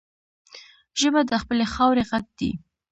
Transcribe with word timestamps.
ژبه 0.99 1.21
د 1.29 1.31
خپلې 1.41 1.65
خاورې 1.73 2.03
غږ 2.09 2.25
دی 2.39 2.51